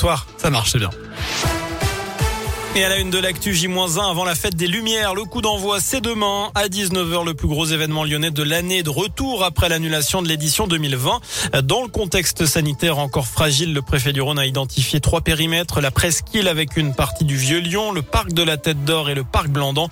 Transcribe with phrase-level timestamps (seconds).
[0.00, 0.26] Bonsoir.
[0.38, 0.88] Ça marche, bien.
[2.76, 5.80] Et à la une de l'actu J-1 avant la fête des Lumières, le coup d'envoi
[5.80, 10.22] c'est demain à 19h, le plus gros événement lyonnais de l'année de retour après l'annulation
[10.22, 11.20] de l'édition 2020.
[11.64, 15.90] Dans le contexte sanitaire encore fragile, le préfet du Rhône a identifié trois périmètres, la
[15.90, 19.24] presqu'île avec une partie du Vieux Lyon, le parc de la Tête d'Or et le
[19.24, 19.88] parc Blandan.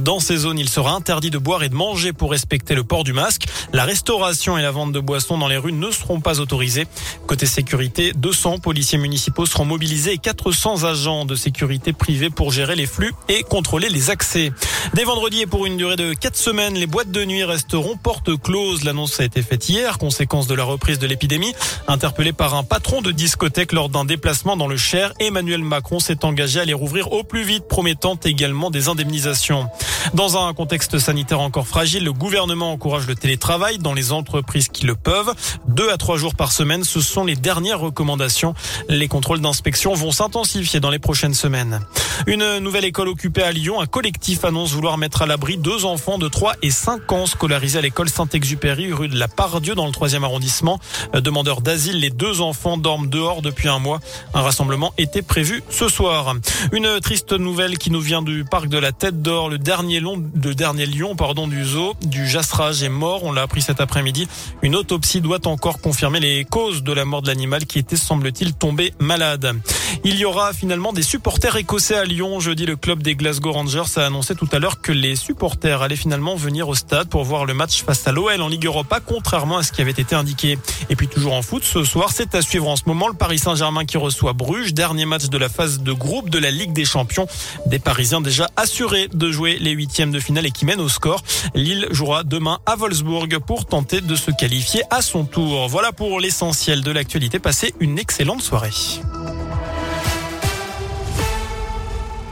[0.00, 3.04] Dans ces zones, il sera interdit de boire et de manger pour respecter le port
[3.04, 3.44] du masque.
[3.74, 6.86] La restauration et la vente de boissons dans les rues ne seront pas autorisées.
[7.26, 12.76] Côté sécurité, 200 policiers municipaux seront mobilisés et 400 agents de sécurité privés pour gérer
[12.76, 14.52] les flux et contrôler les accès.
[14.94, 18.36] Dès vendredi et pour une durée de 4 semaines, les boîtes de nuit resteront portes
[18.40, 18.84] closes.
[18.84, 21.54] L'annonce a été faite hier, conséquence de la reprise de l'épidémie.
[21.88, 26.24] Interpellé par un patron de discothèque lors d'un déplacement dans le Cher, Emmanuel Macron s'est
[26.24, 29.68] engagé à les rouvrir au plus vite, promettant également des indemnisations.
[30.14, 34.84] Dans un contexte sanitaire encore fragile, le gouvernement encourage le télétravail dans les entreprises qui
[34.84, 35.32] le peuvent.
[35.68, 38.54] Deux à trois jours par semaine, ce sont les dernières recommandations.
[38.88, 41.80] Les contrôles d'inspection vont s'intensifier dans les prochaines semaines.
[42.26, 43.80] Une nouvelle école occupée à Lyon.
[43.80, 47.78] Un collectif annonce vouloir mettre à l'abri deux enfants de 3 et 5 ans scolarisés
[47.78, 50.78] à l'école Saint-Exupéry, rue de la Pardieu, dans le 3e arrondissement.
[51.14, 54.00] Demandeurs d'asile, les deux enfants dorment dehors depuis un mois.
[54.34, 56.34] Un rassemblement était prévu ce soir.
[56.72, 59.48] Une triste nouvelle qui nous vient du parc de la Tête d'Or.
[59.48, 61.14] Le dernier, long, lion
[61.46, 63.24] du zoo, du Jasrage, est mort.
[63.24, 64.28] On l'a appris cet après-midi.
[64.62, 68.54] Une autopsie doit encore confirmer les causes de la mort de l'animal qui était, semble-t-il,
[68.54, 69.56] tombé malade.
[70.04, 72.40] Il y aura finalement des supporters écossais à Lyon.
[72.40, 75.96] Jeudi, le club des Glasgow Rangers a annoncé tout à l'heure que les supporters allaient
[75.96, 79.58] finalement venir au stade pour voir le match face à l'OL en Ligue Europa, contrairement
[79.58, 80.58] à ce qui avait été indiqué.
[80.90, 83.38] Et puis toujours en foot, ce soir, c'est à suivre en ce moment le Paris
[83.38, 86.84] Saint-Germain qui reçoit Bruges, dernier match de la phase de groupe de la Ligue des
[86.84, 87.26] Champions.
[87.66, 91.22] Des Parisiens déjà assurés de jouer les huitièmes de finale et qui mènent au score.
[91.54, 95.68] Lille jouera demain à Wolfsburg pour tenter de se qualifier à son tour.
[95.68, 97.38] Voilà pour l'essentiel de l'actualité.
[97.38, 98.70] Passez une excellente soirée.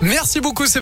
[0.03, 0.67] Merci beaucoup.